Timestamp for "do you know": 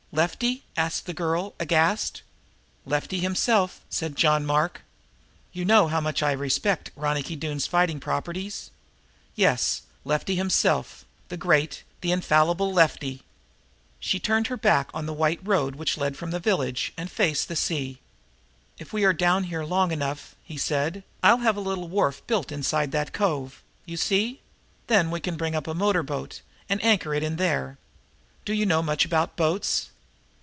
28.43-28.83